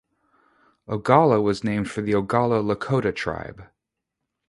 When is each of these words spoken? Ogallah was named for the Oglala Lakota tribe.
Ogallah 0.87 1.39
was 1.43 1.63
named 1.63 1.87
for 1.91 2.01
the 2.01 2.13
Oglala 2.13 2.63
Lakota 2.65 3.13
tribe. 3.15 3.67